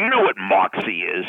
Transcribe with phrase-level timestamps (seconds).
[0.00, 1.26] You know what Moxie is.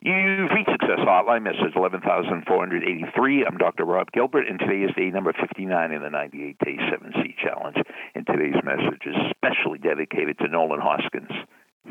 [0.00, 3.44] You've reached Success Hotline, message 11483.
[3.44, 3.84] I'm Dr.
[3.84, 7.78] Rob Gilbert, and today is day number 59 in the 98 Day 7C Challenge.
[8.14, 11.32] And today's message is specially dedicated to Nolan Hoskins.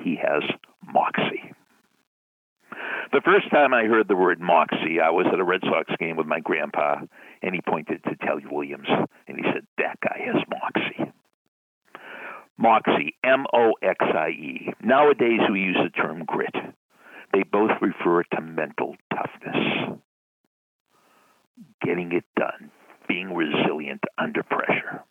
[0.01, 0.41] He has
[0.87, 1.51] Moxie.
[3.11, 6.15] The first time I heard the word Moxie, I was at a Red Sox game
[6.15, 7.01] with my grandpa,
[7.41, 8.87] and he pointed to Telly Williams,
[9.27, 11.11] and he said, That guy has Moxie.
[12.59, 14.73] Moxie, M O X I E.
[14.83, 16.53] Nowadays, we use the term grit.
[17.31, 19.97] They both refer to mental toughness,
[21.81, 22.69] getting it done,
[23.07, 25.05] being resilient under pressure.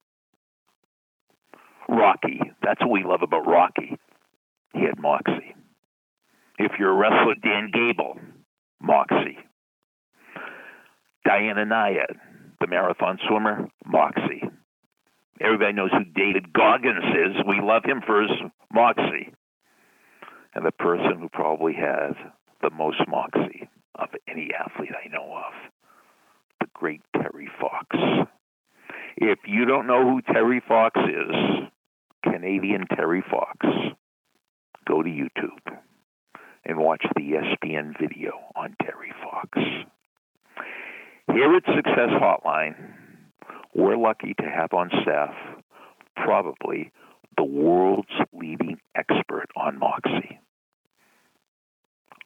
[1.88, 3.96] Rocky, that's what we love about Rocky.
[4.74, 5.54] He had Moxie.
[6.58, 8.18] If you're a wrestler, Dan Gable,
[8.82, 9.38] Moxie.
[11.24, 12.16] Diana Nyad,
[12.60, 14.42] the marathon swimmer, Moxie.
[15.40, 17.36] Everybody knows who David Goggins is.
[17.46, 18.30] We love him for his
[18.72, 19.32] moxie.
[20.54, 22.14] And the person who probably has
[22.60, 25.52] the most moxie of any athlete I know of,
[26.60, 27.86] the great Terry Fox.
[29.16, 31.68] If you don't know who Terry Fox is,
[32.24, 33.58] Canadian Terry Fox,
[34.86, 35.76] go to YouTube
[36.64, 39.58] and watch the ESPN video on Terry Fox.
[41.32, 42.74] Here at Success Hotline,
[43.78, 45.32] we're lucky to have on staff
[46.16, 46.90] probably
[47.36, 50.40] the world's leading expert on Moxie.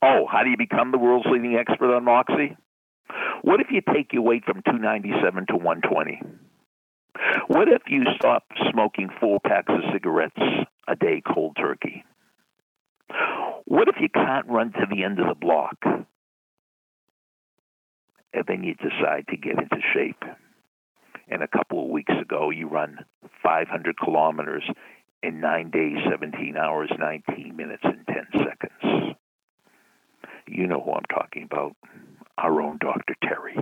[0.01, 2.57] Oh, how do you become the world's leading expert on Moxie?
[3.43, 6.23] What if you take your weight from 297 to 120?
[7.49, 10.41] What if you stop smoking four packs of cigarettes
[10.89, 12.03] a day cold turkey?
[13.67, 15.77] What if you can't run to the end of the block?
[18.33, 20.25] And then you decide to get into shape
[21.33, 22.99] and a couple of weeks ago you run
[23.43, 24.63] 500 kilometers
[25.23, 29.17] in nine days, 17 hours, 19 minutes, and 10 seconds.
[30.47, 31.75] You know who I'm talking about.
[32.37, 33.15] Our own Dr.
[33.23, 33.57] Terry.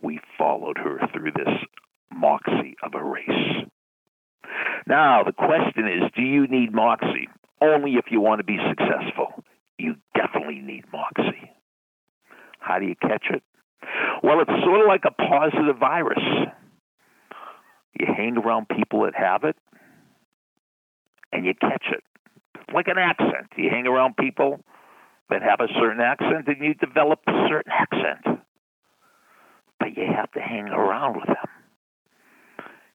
[0.00, 1.54] We followed her through this
[2.10, 3.66] moxie of a race.
[4.86, 7.28] Now, the question is do you need moxie?
[7.60, 9.44] Only if you want to be successful.
[9.78, 11.50] You definitely need moxie.
[12.58, 13.42] How do you catch it?
[14.22, 16.22] Well, it's sort of like a positive virus.
[17.98, 19.56] You hang around people that have it,
[21.32, 22.04] and you catch it.
[22.72, 23.48] Like an accent.
[23.56, 24.60] You hang around people
[25.28, 28.40] that have a certain accent, and you develop a certain accent.
[29.78, 31.48] But you have to hang around with them.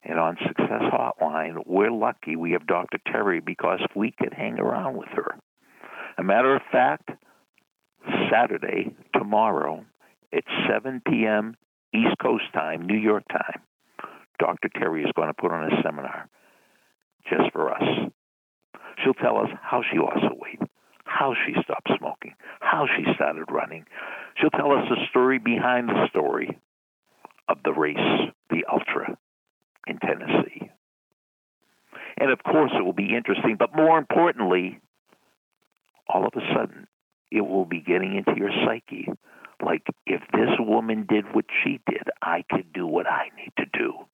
[0.04, 3.00] And on Success Hotline, we're lucky we have Dr.
[3.12, 5.36] Terry because we could hang around with her.
[6.18, 7.10] A matter of fact,
[8.32, 9.84] Saturday, tomorrow,
[10.32, 11.56] at 7 p.m.
[11.94, 13.62] East Coast time, New York time,
[14.40, 14.70] Dr.
[14.70, 16.30] Terry is going to put on a seminar
[17.30, 18.12] just for us.
[19.04, 20.60] She'll tell us how she lost the weight,
[21.06, 23.86] how she stopped smoking, how she started running.
[24.40, 26.60] She'll tell us the story behind the story
[27.48, 29.18] of the race, the ultra
[29.88, 30.70] in Tennessee.
[32.18, 34.80] And of course, it will be interesting, but more importantly,
[36.08, 36.88] all of a sudden,
[37.32, 39.08] it will be getting into your psyche.
[39.64, 43.66] Like, if this woman did what she did, I could do what I need to
[43.78, 44.05] do.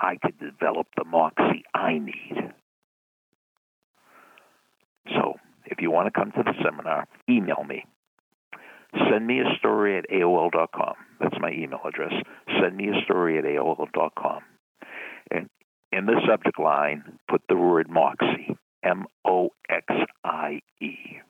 [0.00, 2.52] I could develop the moxie I need.
[5.14, 5.34] So,
[5.66, 7.84] if you want to come to the seminar, email me.
[9.10, 10.94] Send me a story at AOL.com.
[11.20, 12.12] That's my email address.
[12.60, 14.40] Send me a story at AOL.com.
[15.30, 15.48] And
[15.92, 19.86] in the subject line, put the word Moxie, M O X
[20.24, 21.20] I E.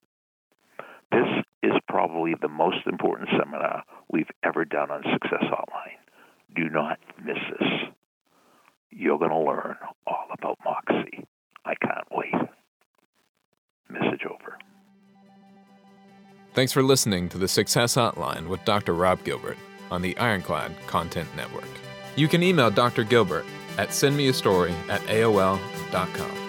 [1.10, 5.98] This is probably the most important seminar we've ever done on Success Hotline.
[6.54, 7.85] Do not miss this
[8.96, 9.76] you're going to learn
[10.06, 11.24] all about Moxie.
[11.64, 12.34] I can't wait.
[13.90, 14.58] Message over.
[16.54, 18.94] Thanks for listening to the Success Hotline with Dr.
[18.94, 19.58] Rob Gilbert
[19.90, 21.68] on the Ironclad Content Network.
[22.16, 23.04] You can email Dr.
[23.04, 23.44] Gilbert
[23.76, 26.45] at sendmeastory at AOL.com.